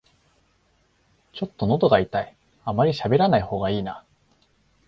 [1.31, 4.03] ちょっとのどが痛い、あまりしゃべらない方がいいな